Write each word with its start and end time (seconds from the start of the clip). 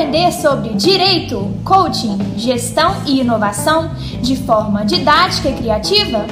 aprender 0.00 0.32
sobre 0.32 0.70
direito, 0.70 1.54
coaching, 1.62 2.16
gestão 2.34 3.02
e 3.06 3.20
inovação 3.20 3.94
de 4.22 4.34
forma 4.34 4.82
didática 4.82 5.50
e 5.50 5.54
criativa? 5.54 6.24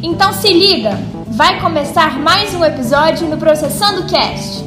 Então 0.00 0.32
se 0.32 0.52
liga, 0.52 0.92
vai 1.26 1.60
começar 1.60 2.20
mais 2.20 2.54
um 2.54 2.64
episódio 2.64 3.26
no 3.26 3.36
Processando 3.36 4.06
Cast. 4.06 4.64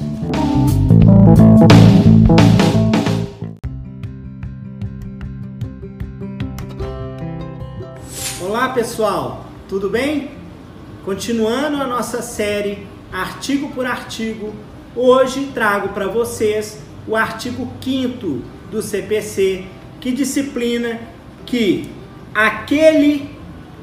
Olá 8.41 8.69
pessoal, 8.73 9.45
tudo 9.69 9.89
bem? 9.89 10.31
Continuando 11.05 11.81
a 11.81 11.87
nossa 11.87 12.21
série 12.21 12.85
artigo 13.09 13.69
por 13.69 13.85
artigo, 13.85 14.53
hoje 14.97 15.49
trago 15.53 15.89
para 15.89 16.09
vocês 16.09 16.88
o 17.09 17.15
artigo 17.15 17.67
5 17.81 18.41
do 18.69 18.83
CPC, 18.83 19.65
que 19.99 20.11
disciplina 20.11 20.99
que 21.43 21.89
aquele 22.35 23.35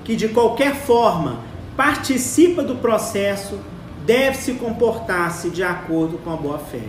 que 0.05 0.15
de 0.15 0.29
qualquer 0.29 0.77
forma 0.77 1.41
participa 1.77 2.63
do 2.63 2.77
processo 2.77 3.59
deve 4.07 4.37
se 4.37 4.53
comportar-se 4.53 5.51
de 5.51 5.65
acordo 5.65 6.19
com 6.19 6.33
a 6.33 6.37
boa-fé. 6.37 6.85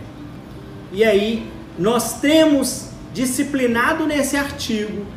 E 0.91 1.03
aí, 1.03 1.49
nós 1.79 2.21
temos 2.21 2.89
disciplinado 3.11 4.05
nesse 4.05 4.37
artigo 4.37 5.07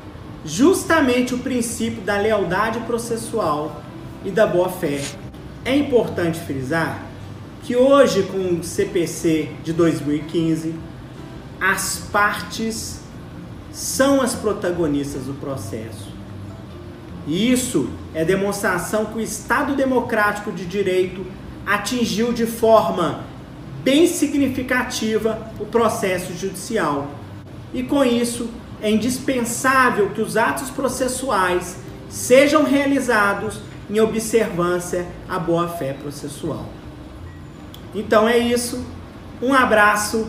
justamente 0.42 1.34
o 1.34 1.38
princípio 1.38 2.00
da 2.00 2.16
lealdade 2.16 2.80
processual 2.80 3.82
e 4.24 4.30
da 4.30 4.46
boa-fé. 4.46 5.02
É 5.66 5.76
importante 5.76 6.40
frisar 6.40 7.04
que 7.62 7.76
hoje, 7.76 8.22
com 8.22 8.58
o 8.58 8.64
CPC 8.64 9.50
de 9.62 9.74
2015, 9.74 10.74
as 11.60 12.08
partes 12.10 13.00
são 13.70 14.20
as 14.20 14.34
protagonistas 14.34 15.24
do 15.24 15.34
processo. 15.34 16.10
E 17.26 17.52
isso 17.52 17.90
é 18.14 18.24
demonstração 18.24 19.06
que 19.06 19.18
o 19.18 19.20
Estado 19.20 19.76
Democrático 19.76 20.50
de 20.50 20.64
Direito 20.64 21.24
atingiu 21.66 22.32
de 22.32 22.46
forma 22.46 23.20
bem 23.84 24.06
significativa 24.06 25.52
o 25.60 25.66
processo 25.66 26.34
judicial. 26.34 27.10
E 27.72 27.82
com 27.82 28.04
isso, 28.04 28.48
é 28.82 28.90
indispensável 28.90 30.10
que 30.10 30.20
os 30.20 30.36
atos 30.36 30.70
processuais 30.70 31.76
sejam 32.08 32.64
realizados 32.64 33.60
em 33.88 34.00
observância 34.00 35.06
à 35.28 35.38
boa-fé 35.38 35.92
processual. 35.92 36.66
Então 37.94 38.28
é 38.28 38.38
isso, 38.38 38.84
um 39.42 39.52
abraço 39.52 40.28